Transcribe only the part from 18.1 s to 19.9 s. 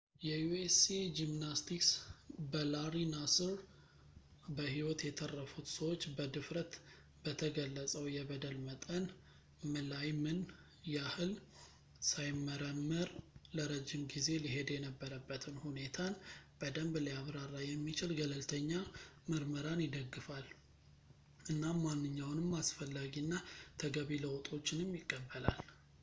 ገለልተኛ ምርመራን